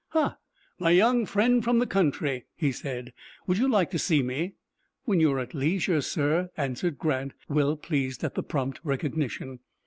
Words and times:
"Ha, 0.13 0.39
my 0.79 0.89
young 0.89 1.27
friend 1.27 1.63
from 1.63 1.77
the 1.77 1.85
country," 1.85 2.47
he 2.55 2.71
said; 2.71 3.13
"would 3.45 3.59
you 3.59 3.67
like 3.69 3.91
to 3.91 3.99
see 3.99 4.23
me?" 4.23 4.53
"When 5.05 5.19
you 5.19 5.31
are 5.31 5.39
at 5.39 5.53
leisure, 5.53 6.01
sir," 6.01 6.49
answered 6.57 6.97
Grant, 6.97 7.33
well 7.47 7.77
pleased 7.77 8.23
at 8.23 8.33
the 8.33 8.41
prompt 8.41 8.79
recognition. 8.83 9.59